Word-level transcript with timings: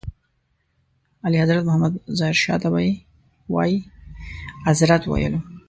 اعلیحضرت 1.23 1.63
محمد 1.65 1.93
ظاهر 2.17 2.33
شاه 2.43 2.57
ته 2.61 2.69
به 2.73 2.79
یې 2.85 2.93
وایي 3.53 3.77
اذرت 4.71 5.03
ویلو. 5.07 5.39